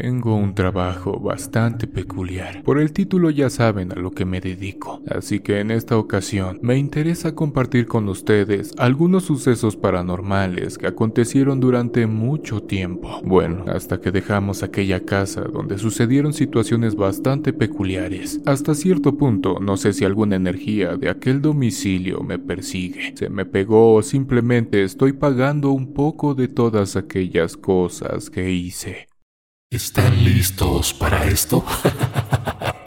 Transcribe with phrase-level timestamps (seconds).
[0.00, 2.62] Tengo un trabajo bastante peculiar.
[2.62, 6.58] Por el título ya saben a lo que me dedico, así que en esta ocasión
[6.62, 13.20] me interesa compartir con ustedes algunos sucesos paranormales que acontecieron durante mucho tiempo.
[13.22, 18.40] Bueno, hasta que dejamos aquella casa donde sucedieron situaciones bastante peculiares.
[18.46, 23.44] Hasta cierto punto no sé si alguna energía de aquel domicilio me persigue, se me
[23.44, 29.09] pegó o simplemente estoy pagando un poco de todas aquellas cosas que hice.
[29.72, 31.64] ¿Están listos para esto?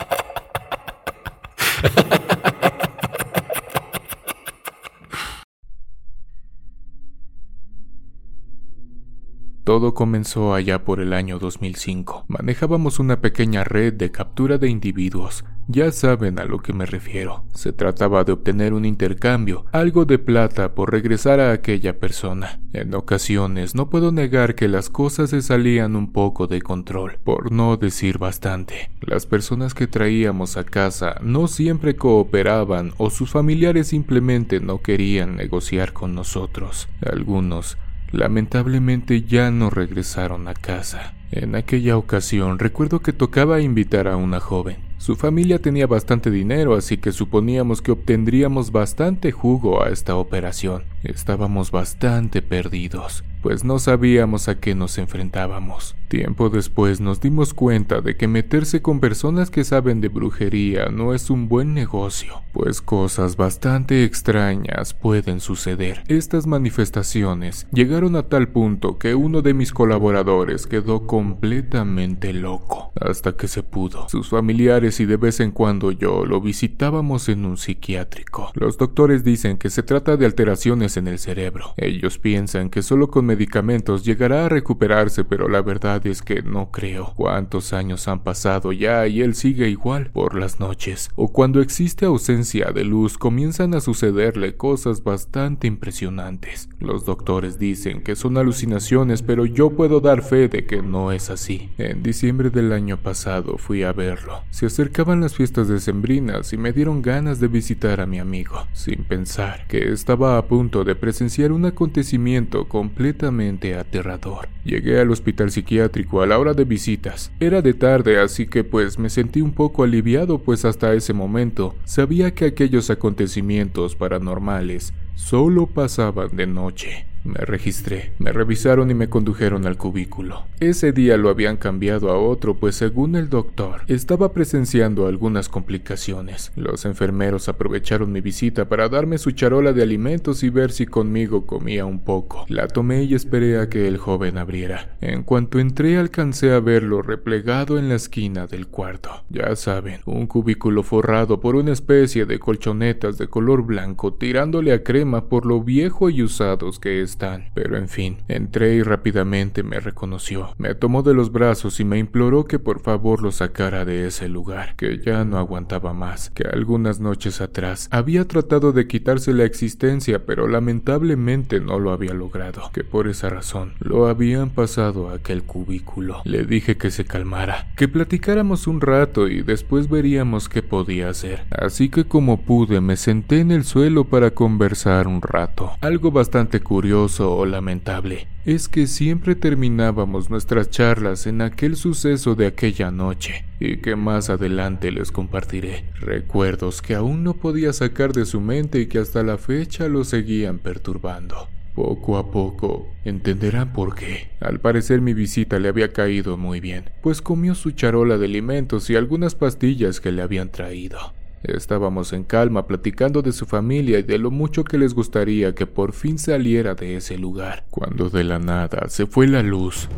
[9.63, 12.25] Todo comenzó allá por el año 2005.
[12.27, 15.45] Manejábamos una pequeña red de captura de individuos.
[15.69, 17.45] Ya saben a lo que me refiero.
[17.53, 22.59] Se trataba de obtener un intercambio, algo de plata por regresar a aquella persona.
[22.73, 27.53] En ocasiones no puedo negar que las cosas se salían un poco de control, por
[27.53, 28.91] no decir bastante.
[28.99, 35.37] Las personas que traíamos a casa no siempre cooperaban o sus familiares simplemente no querían
[35.37, 36.89] negociar con nosotros.
[37.09, 37.77] Algunos
[38.13, 41.15] lamentablemente ya no regresaron a casa.
[41.31, 44.77] En aquella ocasión recuerdo que tocaba invitar a una joven.
[45.03, 50.83] Su familia tenía bastante dinero, así que suponíamos que obtendríamos bastante jugo a esta operación.
[51.03, 55.97] Estábamos bastante perdidos, pues no sabíamos a qué nos enfrentábamos.
[56.07, 61.13] Tiempo después nos dimos cuenta de que meterse con personas que saben de brujería no
[61.13, 66.03] es un buen negocio, pues cosas bastante extrañas pueden suceder.
[66.07, 73.35] Estas manifestaciones llegaron a tal punto que uno de mis colaboradores quedó completamente loco, hasta
[73.35, 74.07] que se pudo.
[74.07, 78.51] Sus familiares y de vez en cuando yo lo visitábamos en un psiquiátrico.
[78.53, 81.73] Los doctores dicen que se trata de alteraciones en el cerebro.
[81.77, 86.71] Ellos piensan que solo con medicamentos llegará a recuperarse, pero la verdad es que no
[86.71, 87.13] creo.
[87.15, 90.11] ¿Cuántos años han pasado ya y él sigue igual?
[90.11, 96.69] Por las noches, o cuando existe ausencia de luz, comienzan a sucederle cosas bastante impresionantes.
[96.79, 101.29] Los doctores dicen que son alucinaciones, pero yo puedo dar fe de que no es
[101.29, 101.69] así.
[101.77, 104.41] En diciembre del año pasado fui a verlo.
[104.49, 109.05] Se acercaban las fiestas decembrinas y me dieron ganas de visitar a mi amigo, sin
[109.05, 114.49] pensar que estaba a punto de presenciar un acontecimiento completamente aterrador.
[114.65, 117.31] Llegué al hospital psiquiátrico a la hora de visitas.
[117.39, 121.75] Era de tarde, así que pues me sentí un poco aliviado, pues hasta ese momento
[121.85, 127.05] sabía que aquellos acontecimientos paranormales solo pasaban de noche.
[127.23, 130.43] Me registré, me revisaron y me condujeron al cubículo.
[130.59, 136.51] Ese día lo habían cambiado a otro, pues según el doctor, estaba presenciando algunas complicaciones.
[136.57, 141.45] Los enfermeros aprovecharon mi visita para darme su charola de alimentos y ver si conmigo
[141.45, 142.45] comía un poco.
[142.49, 144.97] La tomé y esperé a que el joven abriera.
[144.99, 149.23] En cuanto entré alcancé a verlo replegado en la esquina del cuarto.
[149.29, 154.83] Ya saben, un cubículo forrado por una especie de colchonetas de color blanco tirándole a
[154.83, 157.17] crema por lo viejo y usados que es
[157.53, 160.53] pero en fin, entré y rápidamente me reconoció.
[160.57, 164.27] Me tomó de los brazos y me imploró que por favor lo sacara de ese
[164.27, 169.45] lugar, que ya no aguantaba más, que algunas noches atrás había tratado de quitarse la
[169.45, 175.15] existencia, pero lamentablemente no lo había logrado, que por esa razón lo habían pasado a
[175.15, 176.21] aquel cubículo.
[176.25, 181.45] Le dije que se calmara, que platicáramos un rato y después veríamos qué podía hacer.
[181.51, 185.71] Así que como pude me senté en el suelo para conversar un rato.
[185.81, 192.47] Algo bastante curioso o lamentable es que siempre terminábamos nuestras charlas en aquel suceso de
[192.47, 195.85] aquella noche y que más adelante les compartiré.
[195.99, 200.03] Recuerdos que aún no podía sacar de su mente y que hasta la fecha lo
[200.03, 201.47] seguían perturbando.
[201.73, 204.29] Poco a poco entenderán por qué.
[204.39, 208.89] Al parecer mi visita le había caído muy bien, pues comió su charola de alimentos
[208.91, 211.13] y algunas pastillas que le habían traído.
[211.43, 215.67] Estábamos en calma platicando de su familia y de lo mucho que les gustaría que
[215.67, 219.89] por fin saliera de ese lugar, cuando de la nada se fue la luz.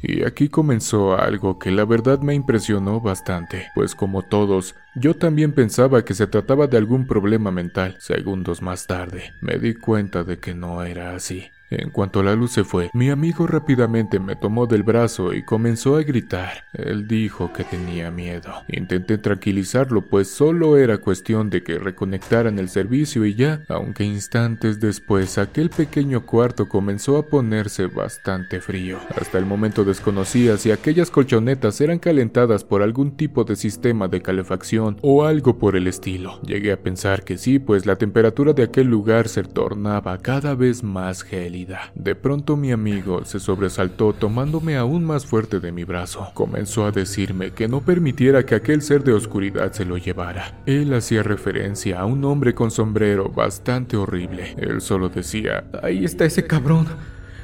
[0.00, 5.52] Y aquí comenzó algo que la verdad me impresionó bastante, pues como todos, yo también
[5.52, 7.96] pensaba que se trataba de algún problema mental.
[7.98, 11.48] Segundos más tarde, me di cuenta de que no era así.
[11.70, 15.96] En cuanto la luz se fue, mi amigo rápidamente me tomó del brazo y comenzó
[15.96, 16.64] a gritar.
[16.72, 18.50] Él dijo que tenía miedo.
[18.68, 24.80] Intenté tranquilizarlo, pues solo era cuestión de que reconectaran el servicio y ya, aunque instantes
[24.80, 28.98] después aquel pequeño cuarto comenzó a ponerse bastante frío.
[29.20, 34.22] Hasta el momento desconocía si aquellas colchonetas eran calentadas por algún tipo de sistema de
[34.22, 36.40] calefacción o algo por el estilo.
[36.42, 40.82] Llegué a pensar que sí, pues la temperatura de aquel lugar se tornaba cada vez
[40.82, 41.57] más gélida
[41.94, 46.28] De pronto mi amigo se sobresaltó tomándome aún más fuerte de mi brazo.
[46.34, 50.60] Comenzó a decirme que no permitiera que aquel ser de oscuridad se lo llevara.
[50.66, 54.54] Él hacía referencia a un hombre con sombrero bastante horrible.
[54.58, 56.86] Él solo decía, ahí está ese cabrón.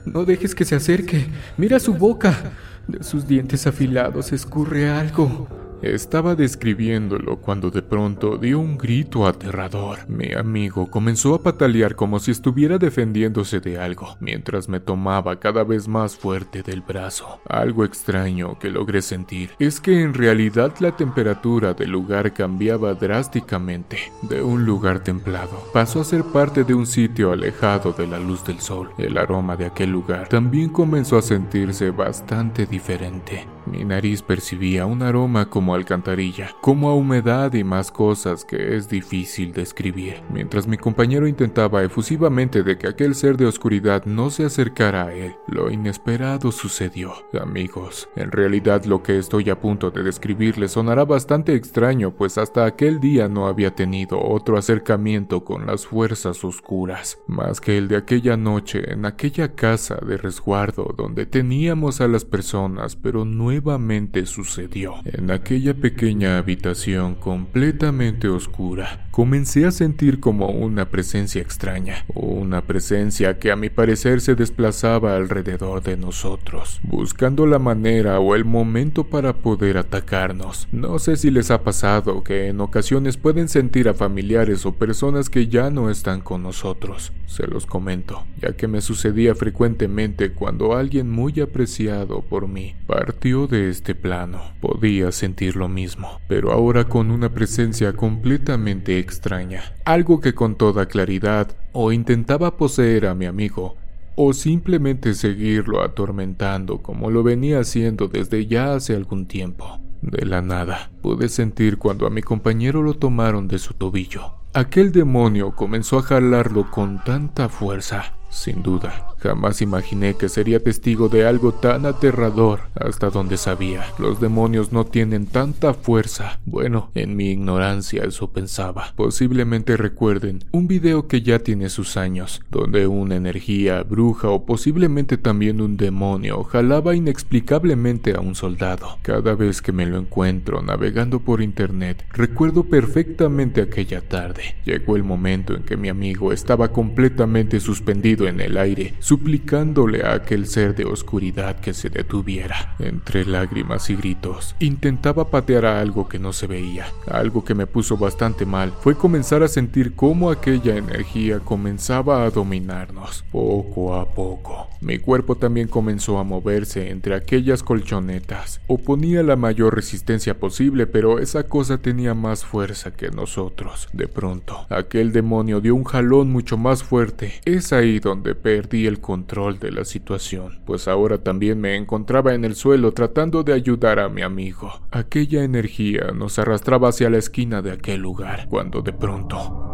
[0.04, 1.26] No dejes que se acerque.
[1.56, 2.52] Mira su boca.
[2.86, 5.63] De sus dientes afilados escurre algo.
[5.82, 10.08] Estaba describiéndolo cuando de pronto dio un grito aterrador.
[10.08, 15.64] Mi amigo comenzó a patalear como si estuviera defendiéndose de algo, mientras me tomaba cada
[15.64, 17.40] vez más fuerte del brazo.
[17.48, 23.98] Algo extraño que logré sentir es que en realidad la temperatura del lugar cambiaba drásticamente.
[24.22, 28.44] De un lugar templado pasó a ser parte de un sitio alejado de la luz
[28.44, 28.90] del sol.
[28.98, 33.46] El aroma de aquel lugar también comenzó a sentirse bastante diferente.
[33.66, 38.88] Mi nariz percibía un aroma como alcantarilla, como a humedad y más cosas que es
[38.88, 44.44] difícil describir, mientras mi compañero intentaba efusivamente de que aquel ser de oscuridad no se
[44.44, 45.36] acercara a él.
[45.46, 47.14] Lo inesperado sucedió.
[47.40, 52.66] Amigos, en realidad lo que estoy a punto de describirles sonará bastante extraño, pues hasta
[52.66, 57.96] aquel día no había tenido otro acercamiento con las fuerzas oscuras, más que el de
[57.96, 64.94] aquella noche en aquella casa de resguardo donde teníamos a las personas, pero nuevamente sucedió.
[65.04, 73.38] En aquella pequeña habitación completamente oscura, comencé a sentir como una presencia extraña, una presencia
[73.38, 79.04] que a mi parecer se desplazaba alrededor de nosotros, buscando la manera o el momento
[79.04, 80.66] para poder atacarnos.
[80.72, 85.30] No sé si les ha pasado que en ocasiones pueden sentir a familiares o personas
[85.30, 87.12] que ya no están con nosotros.
[87.26, 93.46] Se los comento, ya que me sucedía frecuentemente cuando alguien muy apreciado por mí partió
[93.46, 94.42] de este plano.
[94.60, 99.62] Podía sentir lo mismo, pero ahora con una presencia completamente extraña.
[99.84, 103.76] Algo que con toda claridad o intentaba poseer a mi amigo,
[104.16, 109.80] o simplemente seguirlo atormentando como lo venía haciendo desde ya hace algún tiempo.
[110.02, 114.34] De la nada, pude sentir cuando a mi compañero lo tomaron de su tobillo.
[114.52, 121.08] Aquel demonio comenzó a jalarlo con tanta fuerza sin duda, jamás imaginé que sería testigo
[121.08, 123.84] de algo tan aterrador hasta donde sabía.
[123.98, 126.40] Los demonios no tienen tanta fuerza.
[126.44, 128.92] Bueno, en mi ignorancia eso pensaba.
[128.96, 135.16] Posiblemente recuerden un video que ya tiene sus años, donde una energía, bruja o posiblemente
[135.16, 138.98] también un demonio jalaba inexplicablemente a un soldado.
[139.02, 144.56] Cada vez que me lo encuentro navegando por internet, recuerdo perfectamente aquella tarde.
[144.64, 150.14] Llegó el momento en que mi amigo estaba completamente suspendido en el aire, suplicándole a
[150.14, 152.74] aquel ser de oscuridad que se detuviera.
[152.78, 156.86] Entre lágrimas y gritos, intentaba patear a algo que no se veía.
[157.10, 162.30] Algo que me puso bastante mal fue comenzar a sentir cómo aquella energía comenzaba a
[162.30, 164.68] dominarnos, poco a poco.
[164.80, 168.60] Mi cuerpo también comenzó a moverse entre aquellas colchonetas.
[168.66, 173.88] Oponía la mayor resistencia posible, pero esa cosa tenía más fuerza que nosotros.
[173.94, 177.40] De pronto, aquel demonio dio un jalón mucho más fuerte.
[177.46, 182.44] Es ahí donde perdí el control de la situación, pues ahora también me encontraba en
[182.44, 184.70] el suelo tratando de ayudar a mi amigo.
[184.90, 189.73] Aquella energía nos arrastraba hacia la esquina de aquel lugar, cuando de pronto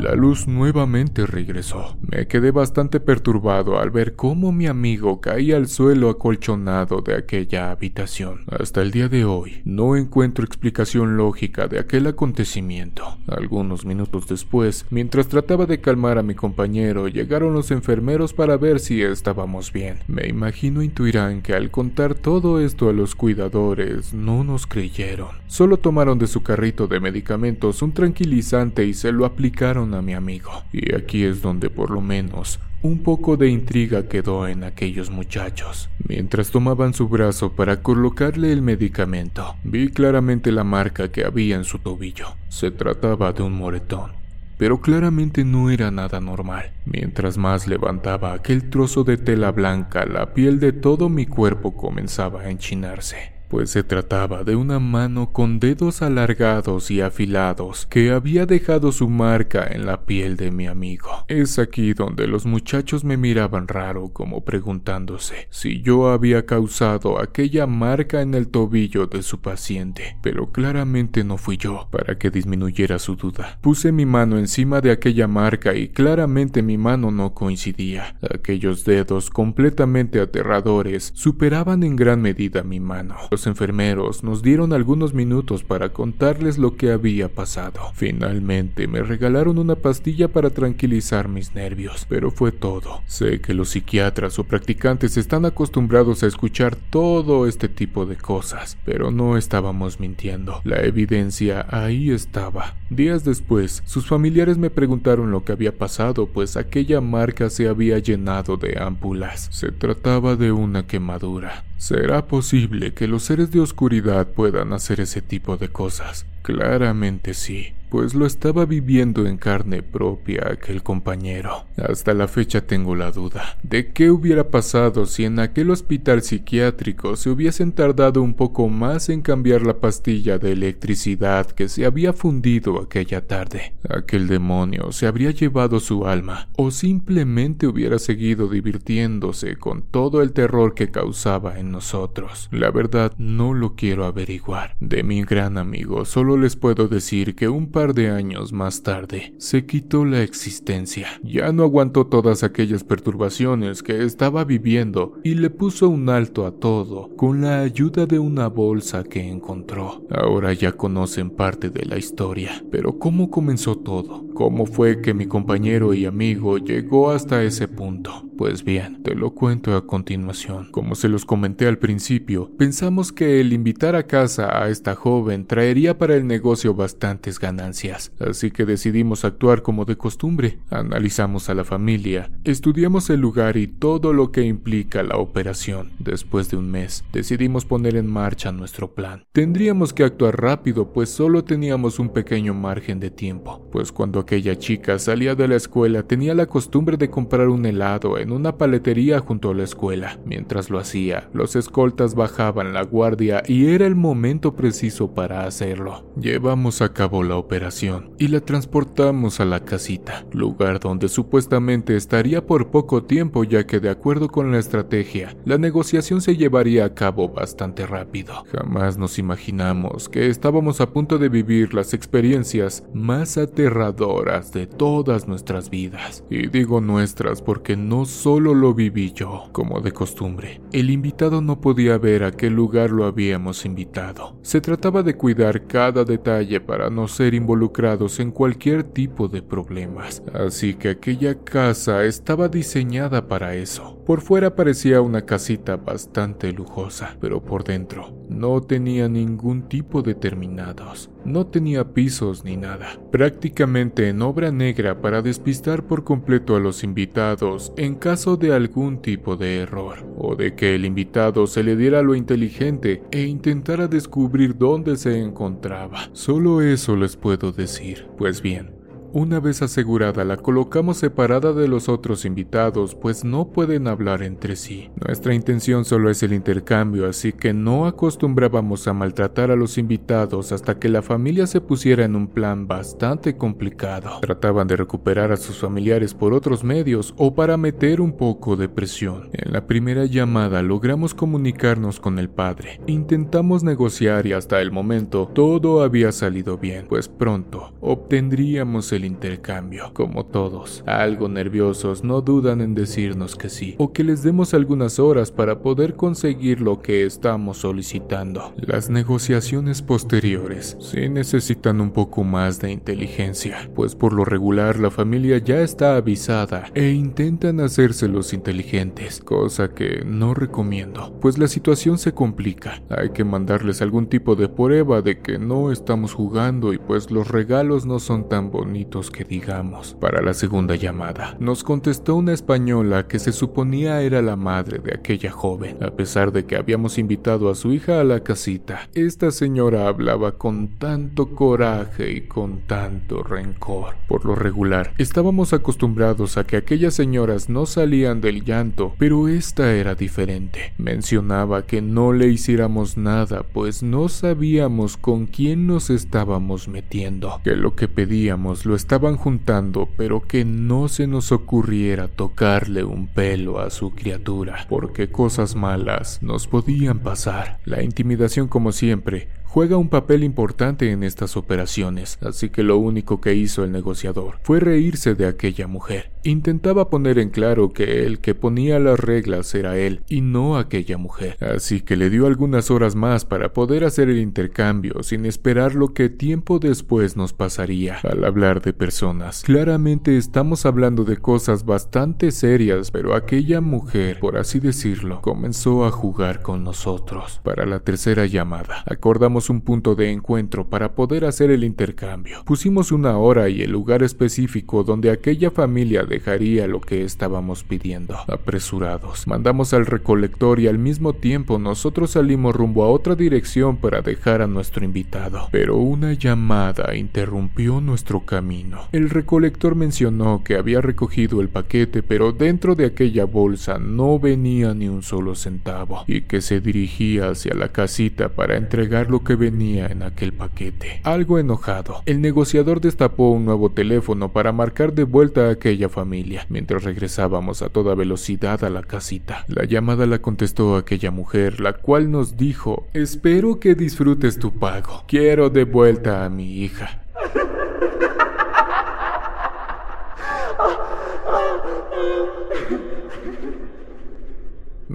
[0.00, 1.96] La luz nuevamente regresó.
[2.02, 7.70] Me quedé bastante perturbado al ver cómo mi amigo caía al suelo acolchonado de aquella
[7.70, 8.44] habitación.
[8.46, 13.16] Hasta el día de hoy no encuentro explicación lógica de aquel acontecimiento.
[13.26, 18.80] Algunos minutos después, mientras trataba de calmar a mi compañero, llegaron los enfermeros para ver
[18.80, 20.00] si estábamos bien.
[20.08, 25.28] Me imagino intuirán que al contar todo esto a los cuidadores no nos creyeron.
[25.46, 30.14] Solo tomaron de su carrito de medicamentos un tranquilizante y se lo aplicaron a mi
[30.14, 30.50] amigo.
[30.72, 35.88] Y aquí es donde por lo menos un poco de intriga quedó en aquellos muchachos.
[36.06, 41.64] Mientras tomaban su brazo para colocarle el medicamento, vi claramente la marca que había en
[41.64, 42.36] su tobillo.
[42.48, 44.12] Se trataba de un moretón.
[44.58, 46.70] Pero claramente no era nada normal.
[46.86, 52.42] Mientras más levantaba aquel trozo de tela blanca, la piel de todo mi cuerpo comenzaba
[52.42, 58.46] a enchinarse pues se trataba de una mano con dedos alargados y afilados que había
[58.46, 61.24] dejado su marca en la piel de mi amigo.
[61.28, 67.66] Es aquí donde los muchachos me miraban raro como preguntándose si yo había causado aquella
[67.66, 72.98] marca en el tobillo de su paciente, pero claramente no fui yo, para que disminuyera
[72.98, 73.58] su duda.
[73.60, 78.16] Puse mi mano encima de aquella marca y claramente mi mano no coincidía.
[78.32, 85.12] Aquellos dedos completamente aterradores superaban en gran medida mi mano Los enfermeros nos dieron algunos
[85.12, 87.92] minutos para contarles lo que había pasado.
[87.92, 93.02] Finalmente me regalaron una pastilla para tranquilizar mis nervios, pero fue todo.
[93.04, 98.78] Sé que los psiquiatras o practicantes están acostumbrados a escuchar todo este tipo de cosas,
[98.86, 100.62] pero no estábamos mintiendo.
[100.64, 102.76] La evidencia ahí estaba.
[102.88, 107.98] Días después, sus familiares me preguntaron lo que había pasado, pues aquella marca se había
[107.98, 109.50] llenado de ámpulas.
[109.52, 111.64] Se trataba de una quemadura.
[111.78, 116.26] ¿Será posible que los seres de oscuridad puedan hacer ese tipo de cosas?
[116.42, 121.66] Claramente sí pues lo estaba viviendo en carne propia aquel compañero.
[121.76, 127.16] Hasta la fecha tengo la duda de qué hubiera pasado si en aquel hospital psiquiátrico
[127.16, 132.12] se hubiesen tardado un poco más en cambiar la pastilla de electricidad que se había
[132.12, 133.74] fundido aquella tarde.
[133.88, 140.32] Aquel demonio se habría llevado su alma o simplemente hubiera seguido divirtiéndose con todo el
[140.32, 142.48] terror que causaba en nosotros.
[142.52, 144.76] La verdad no lo quiero averiguar.
[144.80, 149.34] De mi gran amigo solo les puedo decir que un par de años más tarde,
[149.36, 151.08] se quitó la existencia.
[151.22, 156.52] Ya no aguantó todas aquellas perturbaciones que estaba viviendo y le puso un alto a
[156.52, 160.06] todo con la ayuda de una bolsa que encontró.
[160.08, 164.24] Ahora ya conocen parte de la historia, pero ¿cómo comenzó todo?
[164.32, 168.25] ¿Cómo fue que mi compañero y amigo llegó hasta ese punto?
[168.36, 170.68] Pues bien, te lo cuento a continuación.
[170.70, 175.46] Como se los comenté al principio, pensamos que el invitar a casa a esta joven
[175.46, 180.58] traería para el negocio bastantes ganancias, así que decidimos actuar como de costumbre.
[180.68, 185.92] Analizamos a la familia, estudiamos el lugar y todo lo que implica la operación.
[185.98, 189.24] Después de un mes, decidimos poner en marcha nuestro plan.
[189.32, 194.58] Tendríamos que actuar rápido, pues solo teníamos un pequeño margen de tiempo, pues cuando aquella
[194.58, 199.50] chica salía de la escuela tenía la costumbre de comprar un helado una paletería junto
[199.50, 200.18] a la escuela.
[200.24, 206.04] Mientras lo hacía, los escoltas bajaban la guardia y era el momento preciso para hacerlo.
[206.20, 212.46] Llevamos a cabo la operación y la transportamos a la casita, lugar donde supuestamente estaría
[212.46, 216.94] por poco tiempo ya que de acuerdo con la estrategia, la negociación se llevaría a
[216.94, 218.44] cabo bastante rápido.
[218.52, 225.28] Jamás nos imaginamos que estábamos a punto de vivir las experiencias más aterradoras de todas
[225.28, 226.24] nuestras vidas.
[226.30, 230.60] Y digo nuestras porque no solo lo viví yo, como de costumbre.
[230.72, 234.38] El invitado no podía ver a qué lugar lo habíamos invitado.
[234.42, 240.22] Se trataba de cuidar cada detalle para no ser involucrados en cualquier tipo de problemas,
[240.32, 244.02] así que aquella casa estaba diseñada para eso.
[244.06, 250.14] Por fuera parecía una casita bastante lujosa, pero por dentro no tenía ningún tipo de
[250.14, 256.60] terminados, no tenía pisos ni nada, prácticamente en obra negra para despistar por completo a
[256.60, 257.72] los invitados
[258.06, 262.14] caso de algún tipo de error, o de que el invitado se le diera lo
[262.14, 266.08] inteligente e intentara descubrir dónde se encontraba.
[266.12, 268.06] Solo eso les puedo decir.
[268.16, 268.70] Pues bien,
[269.12, 274.56] una vez asegurada, la colocamos separada de los otros invitados, pues no pueden hablar entre
[274.56, 274.90] sí.
[275.04, 280.52] Nuestra intención solo es el intercambio, así que no acostumbrábamos a maltratar a los invitados
[280.52, 284.20] hasta que la familia se pusiera en un plan bastante complicado.
[284.20, 288.68] Trataban de recuperar a sus familiares por otros medios o para meter un poco de
[288.68, 289.30] presión.
[289.32, 292.80] En la primera llamada logramos comunicarnos con el padre.
[292.86, 299.90] Intentamos negociar y hasta el momento todo había salido bien, pues pronto obtendríamos el intercambio.
[299.92, 304.98] Como todos, algo nerviosos, no dudan en decirnos que sí, o que les demos algunas
[304.98, 308.54] horas para poder conseguir lo que estamos solicitando.
[308.56, 314.90] Las negociaciones posteriores sí necesitan un poco más de inteligencia, pues por lo regular la
[314.90, 321.98] familia ya está avisada e intentan hacérselos inteligentes, cosa que no recomiendo, pues la situación
[321.98, 322.82] se complica.
[322.88, 327.28] Hay que mandarles algún tipo de prueba de que no estamos jugando y pues los
[327.28, 329.94] regalos no son tan bonitos que digamos.
[330.00, 334.94] Para la segunda llamada, nos contestó una española que se suponía era la madre de
[334.94, 335.76] aquella joven.
[335.82, 340.38] A pesar de que habíamos invitado a su hija a la casita, esta señora hablaba
[340.38, 343.96] con tanto coraje y con tanto rencor.
[344.08, 349.74] Por lo regular, estábamos acostumbrados a que aquellas señoras no salían del llanto, pero esta
[349.74, 350.72] era diferente.
[350.78, 357.56] Mencionaba que no le hiciéramos nada, pues no sabíamos con quién nos estábamos metiendo, que
[357.56, 363.58] lo que pedíamos lo estaban juntando, pero que no se nos ocurriera tocarle un pelo
[363.58, 367.58] a su criatura, porque cosas malas nos podían pasar.
[367.64, 373.22] La intimidación, como siempre, juega un papel importante en estas operaciones, así que lo único
[373.22, 376.10] que hizo el negociador fue reírse de aquella mujer.
[376.24, 380.98] Intentaba poner en claro que el que ponía las reglas era él y no aquella
[380.98, 385.74] mujer, así que le dio algunas horas más para poder hacer el intercambio sin esperar
[385.74, 387.96] lo que tiempo después nos pasaría.
[388.02, 394.36] Al hablar de personas, claramente estamos hablando de cosas bastante serias, pero aquella mujer, por
[394.36, 397.40] así decirlo, comenzó a jugar con nosotros.
[397.42, 402.42] Para la tercera llamada, acordamos un punto de encuentro para poder hacer el intercambio.
[402.44, 408.16] Pusimos una hora y el lugar específico donde aquella familia dejaría lo que estábamos pidiendo.
[408.28, 414.02] Apresurados, mandamos al recolector y al mismo tiempo nosotros salimos rumbo a otra dirección para
[414.02, 415.48] dejar a nuestro invitado.
[415.52, 418.88] Pero una llamada interrumpió nuestro camino.
[418.92, 424.74] El recolector mencionó que había recogido el paquete, pero dentro de aquella bolsa no venía
[424.74, 429.35] ni un solo centavo y que se dirigía hacia la casita para entregar lo que
[429.36, 431.00] venía en aquel paquete.
[431.04, 436.46] Algo enojado, el negociador destapó un nuevo teléfono para marcar de vuelta a aquella familia
[436.48, 439.44] mientras regresábamos a toda velocidad a la casita.
[439.48, 445.04] La llamada la contestó aquella mujer, la cual nos dijo, espero que disfrutes tu pago.
[445.06, 447.02] Quiero de vuelta a mi hija.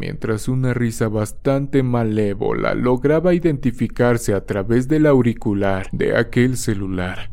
[0.02, 7.30] mientras una risa bastante malévola lograba identificarse a través del auricular de aquel celular.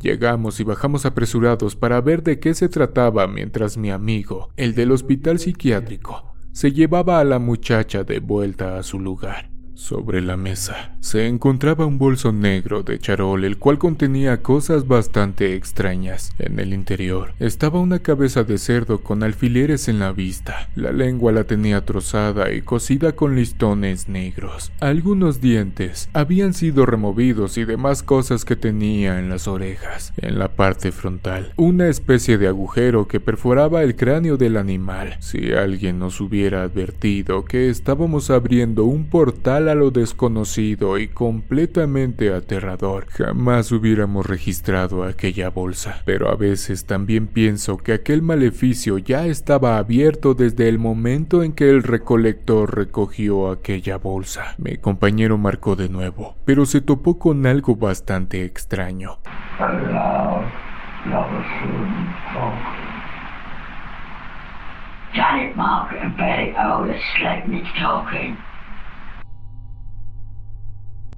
[0.00, 4.92] Llegamos y bajamos apresurados para ver de qué se trataba mientras mi amigo, el del
[4.92, 9.51] hospital psiquiátrico, se llevaba a la muchacha de vuelta a su lugar.
[9.74, 15.54] Sobre la mesa se encontraba un bolso negro de charol, el cual contenía cosas bastante
[15.54, 16.32] extrañas.
[16.38, 20.68] En el interior estaba una cabeza de cerdo con alfileres en la vista.
[20.76, 24.72] La lengua la tenía trozada y cosida con listones negros.
[24.80, 30.12] Algunos dientes habían sido removidos y demás cosas que tenía en las orejas.
[30.18, 35.16] En la parte frontal, una especie de agujero que perforaba el cráneo del animal.
[35.20, 42.32] Si alguien nos hubiera advertido que estábamos abriendo un portal a lo desconocido y completamente
[42.34, 43.06] aterrador.
[43.08, 49.78] Jamás hubiéramos registrado aquella bolsa, pero a veces también pienso que aquel maleficio ya estaba
[49.78, 54.54] abierto desde el momento en que el recolector recogió aquella bolsa.
[54.58, 59.18] Mi compañero marcó de nuevo, pero se topó con algo bastante extraño.
[65.14, 66.52] Janet Margaret and Betty
[67.78, 68.36] talking.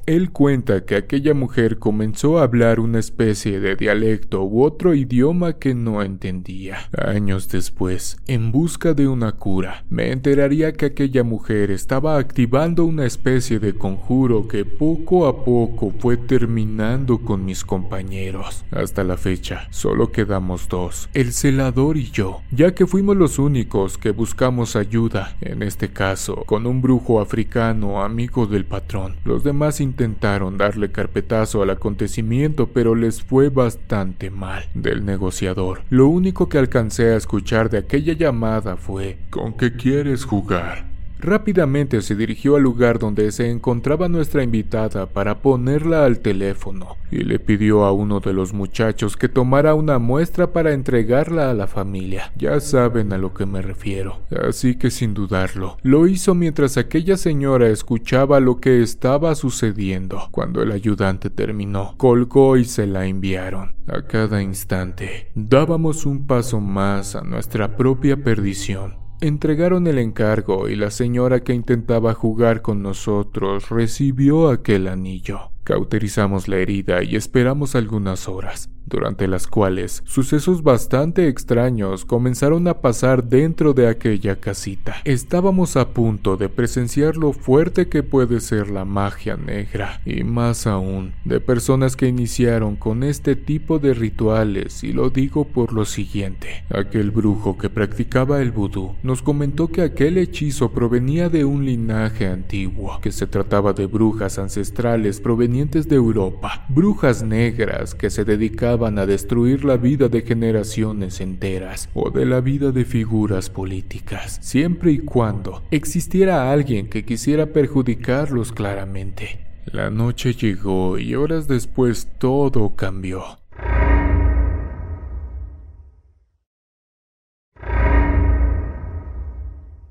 [0.06, 5.54] Él cuenta que aquella mujer comenzó a hablar una especie de dialecto u otro idioma
[5.54, 6.90] que no entendía.
[6.92, 13.06] Años después, en busca de una cura, me enteraría que aquella mujer estaba activando una
[13.06, 18.66] especie de conjuro que poco a poco fue terminando con mis compañeros.
[18.72, 23.96] Hasta la fecha, solo quedamos dos, el celador y yo, ya que fuimos los únicos
[23.96, 29.16] que buscamos ayuda, en este caso, con un brujo africano amigo del patrón.
[29.24, 34.64] Los demás intentaron darle carpetazo al acontecimiento, pero les fue bastante mal.
[34.74, 40.24] Del negociador, lo único que alcancé a escuchar de aquella llamada fue ¿Con qué quieres
[40.24, 40.93] jugar?
[41.24, 47.20] Rápidamente se dirigió al lugar donde se encontraba nuestra invitada para ponerla al teléfono y
[47.24, 51.66] le pidió a uno de los muchachos que tomara una muestra para entregarla a la
[51.66, 52.30] familia.
[52.36, 54.20] Ya saben a lo que me refiero.
[54.46, 60.28] Así que sin dudarlo, lo hizo mientras aquella señora escuchaba lo que estaba sucediendo.
[60.30, 63.76] Cuando el ayudante terminó, colgó y se la enviaron.
[63.86, 69.03] A cada instante, dábamos un paso más a nuestra propia perdición.
[69.24, 75.53] Entregaron el encargo y la señora que intentaba jugar con nosotros recibió aquel anillo.
[75.64, 82.82] Cauterizamos la herida y esperamos algunas horas durante las cuales sucesos bastante extraños comenzaron a
[82.82, 84.96] pasar dentro de aquella casita.
[85.04, 90.66] Estábamos a punto de presenciar lo fuerte que puede ser la magia negra, y más
[90.66, 95.86] aún de personas que iniciaron con este tipo de rituales, y lo digo por lo
[95.86, 96.64] siguiente.
[96.68, 102.26] Aquel brujo que practicaba el vudú nos comentó que aquel hechizo provenía de un linaje
[102.26, 108.98] antiguo, que se trataba de brujas ancestrales provenientes de Europa, brujas negras que se dedicaban
[108.98, 114.90] a destruir la vida de generaciones enteras o de la vida de figuras políticas, siempre
[114.90, 119.46] y cuando existiera alguien que quisiera perjudicarlos claramente.
[119.66, 123.22] La noche llegó y horas después todo cambió.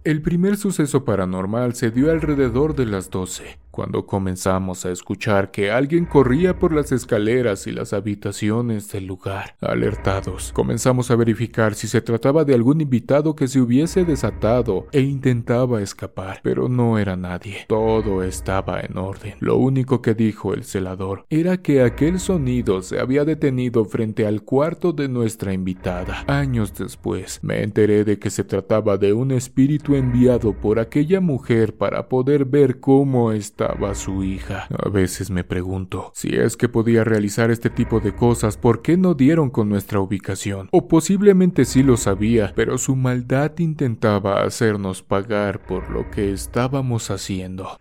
[0.04, 5.72] El primer suceso paranormal se dio alrededor de las 12 cuando comenzamos a escuchar que
[5.72, 9.56] alguien corría por las escaleras y las habitaciones del lugar.
[9.62, 15.02] Alertados, comenzamos a verificar si se trataba de algún invitado que se hubiese desatado e
[15.02, 17.66] intentaba escapar, pero no era nadie.
[17.68, 19.38] Todo estaba en orden.
[19.40, 24.44] Lo único que dijo el celador era que aquel sonido se había detenido frente al
[24.44, 26.24] cuarto de nuestra invitada.
[26.28, 31.76] Años después, me enteré de que se trataba de un espíritu enviado por aquella mujer
[31.76, 33.63] para poder ver cómo estaba
[33.94, 34.68] su hija.
[34.70, 38.98] A veces me pregunto, si es que podía realizar este tipo de cosas, ¿por qué
[38.98, 40.70] no dieron con nuestra ubicación?
[40.72, 47.12] O posiblemente sí lo sabía, pero su maldad intentaba hacernos pagar por lo que estábamos
[47.12, 47.78] haciendo.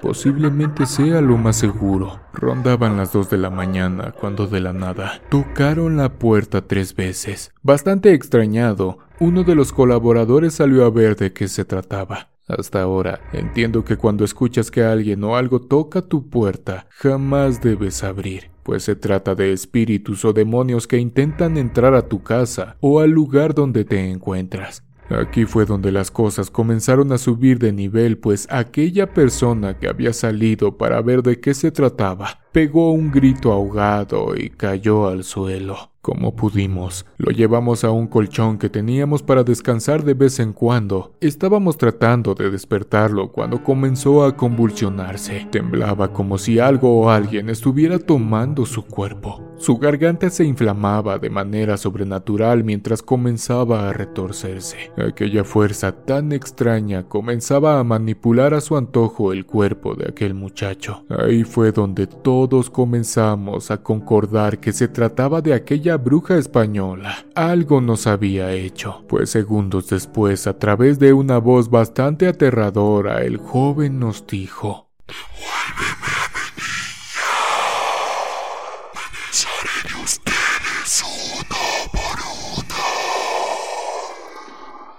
[0.00, 2.20] Posiblemente sea lo más seguro.
[2.32, 7.52] Rondaban las dos de la mañana cuando de la nada tocaron la puerta tres veces.
[7.62, 12.30] Bastante extrañado, uno de los colaboradores salió a ver de qué se trataba.
[12.56, 18.02] Hasta ahora, entiendo que cuando escuchas que alguien o algo toca tu puerta, jamás debes
[18.02, 23.00] abrir, pues se trata de espíritus o demonios que intentan entrar a tu casa o
[23.00, 24.82] al lugar donde te encuentras.
[25.10, 30.12] Aquí fue donde las cosas comenzaron a subir de nivel, pues aquella persona que había
[30.12, 35.89] salido para ver de qué se trataba pegó un grito ahogado y cayó al suelo.
[36.02, 41.12] Como pudimos, lo llevamos a un colchón que teníamos para descansar de vez en cuando.
[41.20, 45.46] Estábamos tratando de despertarlo cuando comenzó a convulsionarse.
[45.50, 49.50] Temblaba como si algo o alguien estuviera tomando su cuerpo.
[49.58, 54.90] Su garganta se inflamaba de manera sobrenatural mientras comenzaba a retorcerse.
[54.96, 61.04] Aquella fuerza tan extraña comenzaba a manipular a su antojo el cuerpo de aquel muchacho.
[61.10, 67.26] Ahí fue donde todos comenzamos a concordar que se trataba de aquella bruja española.
[67.34, 73.36] Algo nos había hecho, pues segundos después, a través de una voz bastante aterradora, el
[73.38, 74.90] joven nos dijo,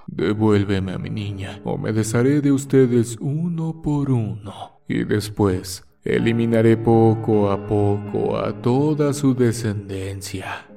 [0.08, 4.82] Devuélveme a mi niña, o me desharé de ustedes uno por uno.
[4.88, 10.71] Y después, eliminaré poco a poco a toda su descendencia.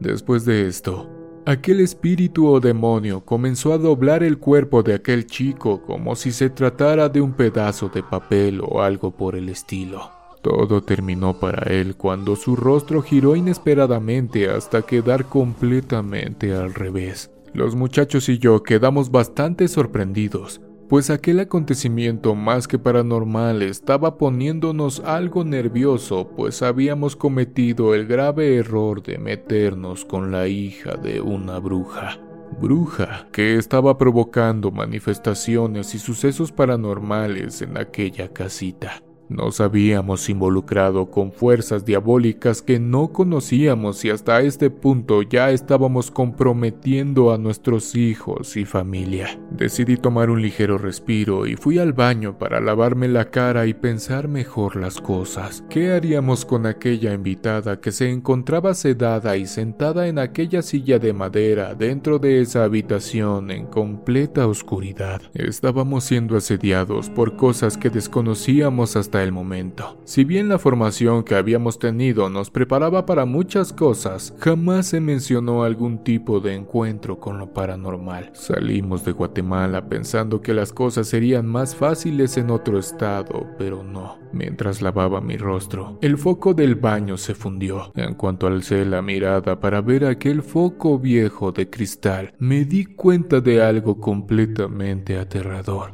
[0.00, 1.08] Después de esto,
[1.44, 6.50] aquel espíritu o demonio comenzó a doblar el cuerpo de aquel chico como si se
[6.50, 10.10] tratara de un pedazo de papel o algo por el estilo.
[10.40, 17.30] Todo terminó para él cuando su rostro giró inesperadamente hasta quedar completamente al revés.
[17.52, 25.00] Los muchachos y yo quedamos bastante sorprendidos, pues aquel acontecimiento más que paranormal estaba poniéndonos
[25.00, 31.58] algo nervioso, pues habíamos cometido el grave error de meternos con la hija de una
[31.58, 32.18] bruja.
[32.60, 39.02] Bruja que estaba provocando manifestaciones y sucesos paranormales en aquella casita.
[39.28, 46.10] Nos habíamos involucrado con fuerzas diabólicas que no conocíamos y hasta este punto ya estábamos
[46.10, 49.38] comprometiendo a nuestros hijos y familia.
[49.50, 54.28] Decidí tomar un ligero respiro y fui al baño para lavarme la cara y pensar
[54.28, 55.62] mejor las cosas.
[55.68, 61.12] ¿Qué haríamos con aquella invitada que se encontraba sedada y sentada en aquella silla de
[61.12, 65.20] madera dentro de esa habitación en completa oscuridad?
[65.34, 70.00] Estábamos siendo asediados por cosas que desconocíamos hasta el momento.
[70.04, 75.64] Si bien la formación que habíamos tenido nos preparaba para muchas cosas, jamás se mencionó
[75.64, 78.30] algún tipo de encuentro con lo paranormal.
[78.32, 84.18] Salimos de Guatemala pensando que las cosas serían más fáciles en otro estado, pero no.
[84.32, 87.92] Mientras lavaba mi rostro, el foco del baño se fundió.
[87.94, 93.40] En cuanto alcé la mirada para ver aquel foco viejo de cristal, me di cuenta
[93.40, 95.92] de algo completamente aterrador.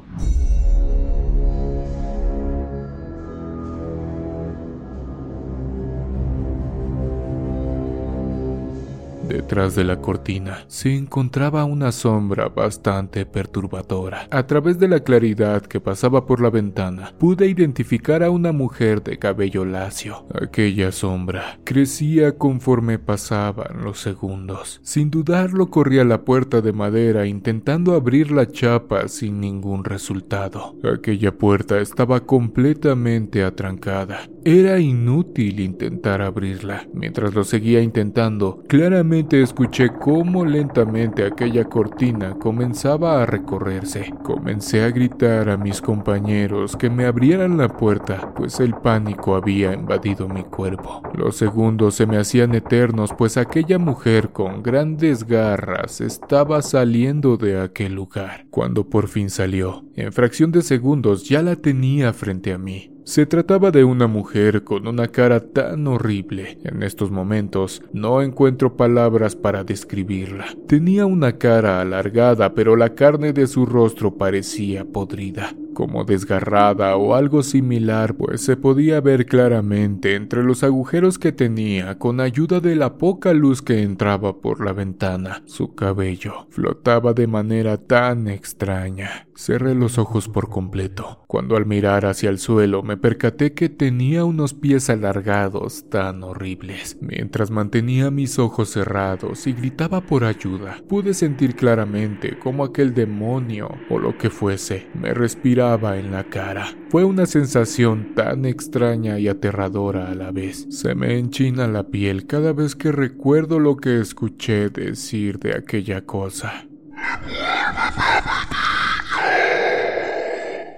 [9.35, 14.29] Detrás de la cortina se encontraba una sombra bastante perturbadora.
[14.31, 19.03] A través de la claridad que pasaba por la ventana, pude identificar a una mujer
[19.03, 20.25] de cabello lacio.
[20.41, 24.79] Aquella sombra crecía conforme pasaban los segundos.
[24.85, 30.77] Sin dudarlo corrí a la puerta de madera intentando abrir la chapa sin ningún resultado.
[30.85, 34.29] Aquella puerta estaba completamente atrancada.
[34.45, 36.87] Era inútil intentar abrirla.
[36.93, 44.13] Mientras lo seguía intentando, claramente escuché cómo lentamente aquella cortina comenzaba a recorrerse.
[44.23, 49.73] Comencé a gritar a mis compañeros que me abrieran la puerta, pues el pánico había
[49.73, 51.03] invadido mi cuerpo.
[51.15, 57.61] Los segundos se me hacían eternos, pues aquella mujer con grandes garras estaba saliendo de
[57.61, 58.47] aquel lugar.
[58.51, 62.94] Cuando por fin salió, en fracción de segundos ya la tenía frente a mí.
[63.05, 66.59] Se trataba de una mujer con una cara tan horrible.
[66.65, 70.47] En estos momentos no encuentro palabras para describirla.
[70.67, 77.15] Tenía una cara alargada, pero la carne de su rostro parecía podrida como desgarrada o
[77.15, 82.77] algo similar, pues se podía ver claramente entre los agujeros que tenía con ayuda de
[82.77, 85.43] la poca luz que entraba por la ventana.
[85.47, 89.27] Su cabello flotaba de manera tan extraña.
[89.37, 91.25] Cerré los ojos por completo.
[91.27, 96.97] Cuando al mirar hacia el suelo me percaté que tenía unos pies alargados tan horribles.
[97.01, 103.75] Mientras mantenía mis ojos cerrados y gritaba por ayuda, pude sentir claramente cómo aquel demonio
[103.91, 106.67] o lo que fuese me respiraba en la cara.
[106.91, 110.67] Fue una sensación tan extraña y aterradora a la vez.
[110.69, 116.05] Se me enchina la piel cada vez que recuerdo lo que escuché decir de aquella
[116.05, 116.67] cosa.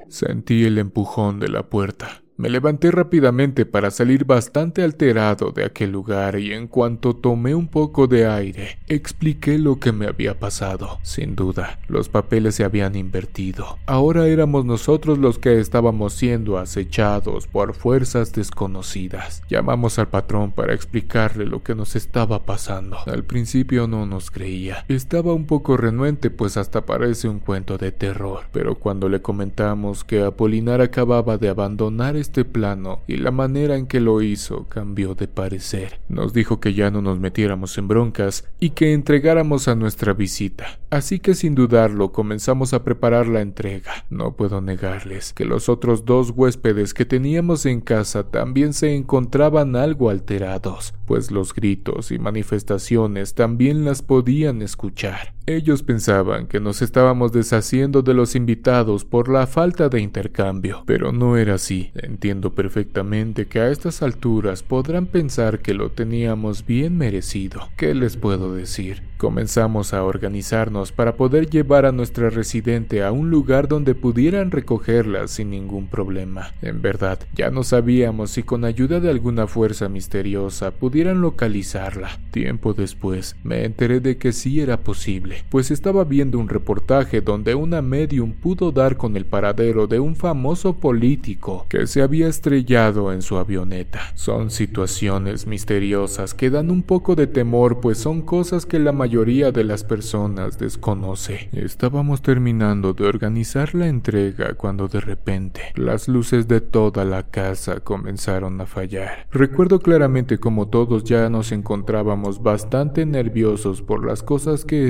[0.08, 2.22] Sentí el empujón de la puerta.
[2.38, 7.66] Me levanté rápidamente para salir bastante alterado de aquel lugar y en cuanto tomé un
[7.66, 10.98] poco de aire, expliqué lo que me había pasado.
[11.00, 13.78] Sin duda, los papeles se habían invertido.
[13.86, 19.42] Ahora éramos nosotros los que estábamos siendo acechados por fuerzas desconocidas.
[19.48, 22.98] Llamamos al patrón para explicarle lo que nos estaba pasando.
[23.06, 24.84] Al principio no nos creía.
[24.88, 28.44] Estaba un poco renuente pues hasta parece un cuento de terror.
[28.52, 33.86] Pero cuando le comentamos que Apolinar acababa de abandonar este plano y la manera en
[33.86, 36.00] que lo hizo cambió de parecer.
[36.08, 40.80] Nos dijo que ya no nos metiéramos en broncas y que entregáramos a nuestra visita.
[40.90, 44.04] Así que sin dudarlo comenzamos a preparar la entrega.
[44.10, 49.76] No puedo negarles que los otros dos huéspedes que teníamos en casa también se encontraban
[49.76, 55.35] algo alterados, pues los gritos y manifestaciones también las podían escuchar.
[55.48, 61.12] Ellos pensaban que nos estábamos deshaciendo de los invitados por la falta de intercambio, pero
[61.12, 61.92] no era así.
[61.94, 67.68] Entiendo perfectamente que a estas alturas podrán pensar que lo teníamos bien merecido.
[67.76, 69.04] ¿Qué les puedo decir?
[69.18, 75.26] Comenzamos a organizarnos para poder llevar a nuestra residente a un lugar donde pudieran recogerla
[75.26, 76.52] sin ningún problema.
[76.60, 82.20] En verdad, ya no sabíamos si con ayuda de alguna fuerza misteriosa pudieran localizarla.
[82.30, 87.54] Tiempo después, me enteré de que sí era posible, pues estaba viendo un reportaje donde
[87.54, 93.12] una medium pudo dar con el paradero de un famoso político que se había estrellado
[93.12, 94.00] en su avioneta.
[94.14, 99.52] Son situaciones misteriosas que dan un poco de temor, pues son cosas que la mayoría
[99.52, 101.48] de las personas desconoce.
[101.52, 107.80] Estábamos terminando de organizar la entrega cuando de repente las luces de toda la casa
[107.80, 109.26] comenzaron a fallar.
[109.30, 114.88] Recuerdo claramente como todos ya nos encontrábamos bastante nerviosos por las cosas que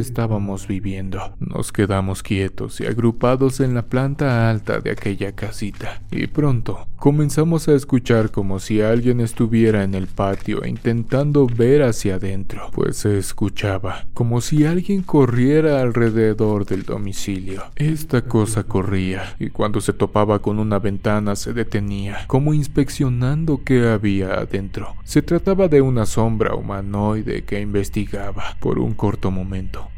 [0.66, 1.34] viviendo.
[1.38, 7.68] Nos quedamos quietos y agrupados en la planta alta de aquella casita y pronto comenzamos
[7.68, 13.18] a escuchar como si alguien estuviera en el patio intentando ver hacia adentro, pues se
[13.18, 17.62] escuchaba como si alguien corriera alrededor del domicilio.
[17.76, 23.88] Esta cosa corría y cuando se topaba con una ventana se detenía, como inspeccionando qué
[23.88, 24.94] había adentro.
[25.04, 28.56] Se trataba de una sombra humanoide que investigaba.
[28.60, 29.88] Por un corto momento,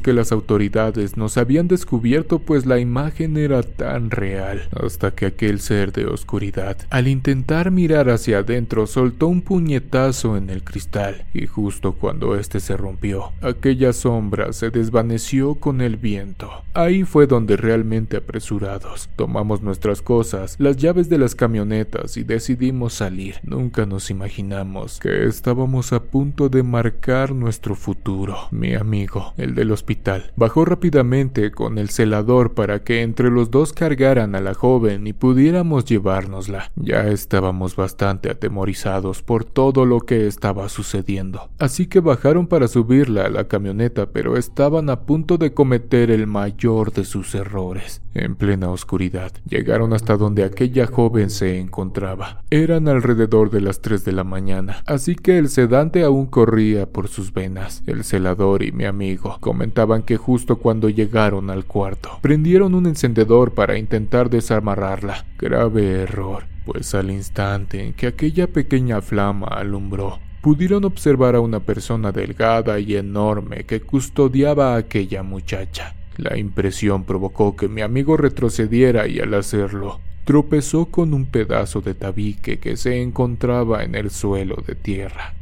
[0.00, 5.58] que las autoridades nos habían descubierto pues la imagen era tan real, hasta que aquel
[5.60, 11.46] ser de oscuridad, al intentar mirar hacia adentro, soltó un puñetazo en el cristal y
[11.46, 16.50] justo cuando este se rompió, aquella sombra se desvaneció con el viento.
[16.74, 22.92] Ahí fue donde realmente apresurados tomamos nuestras cosas, las llaves de las camionetas y decidimos
[22.92, 23.36] salir.
[23.42, 28.36] Nunca nos imaginamos que estábamos a punto de marcar nuestro futuro.
[28.50, 34.34] Mi amigo, el hospital, bajó rápidamente con el celador para que entre los dos cargaran
[34.34, 36.70] a la joven y pudiéramos llevárnosla.
[36.76, 41.48] Ya estábamos bastante atemorizados por todo lo que estaba sucediendo.
[41.58, 46.26] Así que bajaron para subirla a la camioneta, pero estaban a punto de cometer el
[46.26, 48.02] mayor de sus errores.
[48.14, 52.42] En plena oscuridad, llegaron hasta donde aquella joven se encontraba.
[52.50, 57.08] Eran alrededor de las 3 de la mañana, así que el sedante aún corría por
[57.08, 57.82] sus venas.
[57.86, 63.52] El celador y mi amigo Comentaban que justo cuando llegaron al cuarto, prendieron un encendedor
[63.52, 65.26] para intentar desamarrarla.
[65.38, 71.60] Grave error, pues al instante en que aquella pequeña flama alumbró, pudieron observar a una
[71.60, 75.94] persona delgada y enorme que custodiaba a aquella muchacha.
[76.20, 81.94] La impresión provocó que mi amigo retrocediera y al hacerlo, tropezó con un pedazo de
[81.94, 85.32] tabique que se encontraba en el suelo de tierra.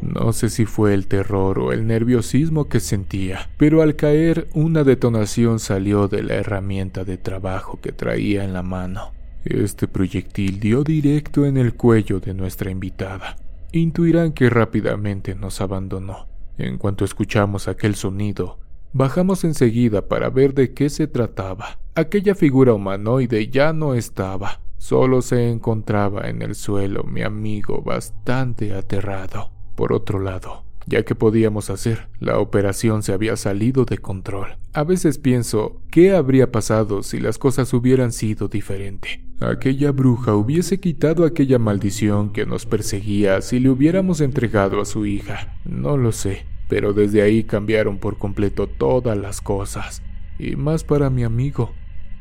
[0.00, 4.82] No sé si fue el terror o el nerviosismo que sentía, pero al caer una
[4.82, 9.12] detonación salió de la herramienta de trabajo que traía en la mano.
[9.44, 13.36] Este proyectil dio directo en el cuello de nuestra invitada.
[13.70, 16.31] Intuirán que rápidamente nos abandonó.
[16.58, 18.58] En cuanto escuchamos aquel sonido,
[18.92, 21.78] bajamos enseguida para ver de qué se trataba.
[21.94, 28.74] Aquella figura humanoide ya no estaba, solo se encontraba en el suelo mi amigo bastante
[28.74, 29.50] aterrado.
[29.74, 34.56] Por otro lado, ya que podíamos hacer, la operación se había salido de control.
[34.72, 39.24] A veces pienso, ¿qué habría pasado si las cosas hubieran sido diferente?
[39.40, 45.04] Aquella bruja hubiese quitado aquella maldición que nos perseguía si le hubiéramos entregado a su
[45.04, 45.58] hija.
[45.64, 50.02] No lo sé, pero desde ahí cambiaron por completo todas las cosas.
[50.38, 51.72] Y más para mi amigo,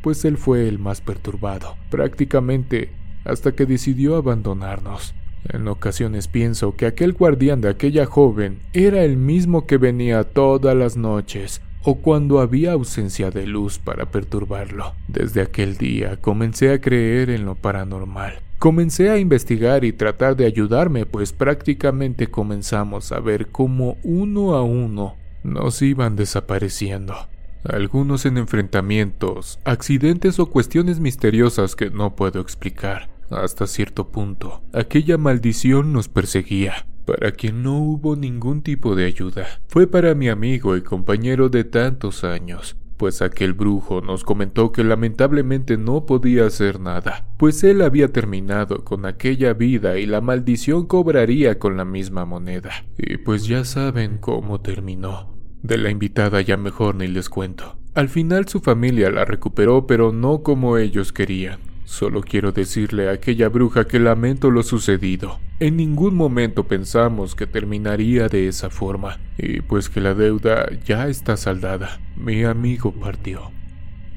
[0.01, 2.89] pues él fue el más perturbado, prácticamente
[3.23, 5.13] hasta que decidió abandonarnos.
[5.49, 10.75] En ocasiones pienso que aquel guardián de aquella joven era el mismo que venía todas
[10.75, 14.93] las noches o cuando había ausencia de luz para perturbarlo.
[15.07, 18.39] Desde aquel día comencé a creer en lo paranormal.
[18.59, 24.61] Comencé a investigar y tratar de ayudarme, pues prácticamente comenzamos a ver cómo uno a
[24.61, 27.15] uno nos iban desapareciendo.
[27.63, 33.10] Algunos en enfrentamientos, accidentes o cuestiones misteriosas que no puedo explicar.
[33.31, 39.47] Hasta cierto punto, aquella maldición nos perseguía, para quien no hubo ningún tipo de ayuda.
[39.67, 44.83] Fue para mi amigo y compañero de tantos años, pues aquel brujo nos comentó que
[44.83, 50.85] lamentablemente no podía hacer nada, pues él había terminado con aquella vida y la maldición
[50.85, 52.71] cobraría con la misma moneda.
[52.97, 55.35] Y pues ya saben cómo terminó.
[55.63, 57.77] De la invitada ya mejor ni les cuento.
[57.93, 61.70] Al final su familia la recuperó, pero no como ellos querían.
[61.91, 65.41] Solo quiero decirle a aquella bruja que lamento lo sucedido.
[65.59, 71.09] En ningún momento pensamos que terminaría de esa forma, y pues que la deuda ya
[71.09, 71.99] está saldada.
[72.15, 73.51] Mi amigo partió.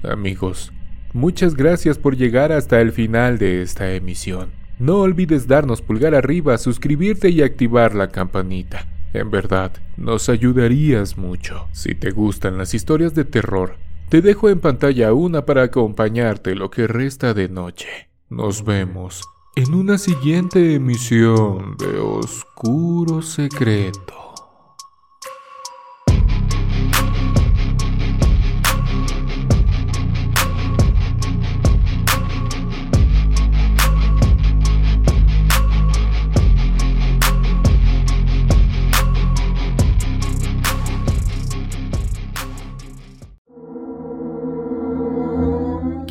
[0.05, 0.73] Amigos,
[1.13, 4.51] muchas gracias por llegar hasta el final de esta emisión.
[4.79, 8.87] No olvides darnos pulgar arriba, suscribirte y activar la campanita.
[9.15, 11.67] En verdad, nos ayudarías mucho.
[11.73, 13.79] Si te gustan las historias de terror,
[14.15, 17.89] te dejo en pantalla una para acompañarte lo que resta de noche.
[18.31, 19.23] Nos vemos
[19.57, 24.24] en una siguiente emisión de Oscuro Secreto.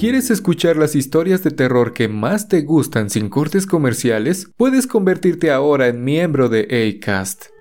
[0.04, 4.50] ¿Quieres escuchar las historias de terror que más te gustan sin cortes comerciales?
[4.58, 7.53] Puedes convertirte ahora en miembro de ACAST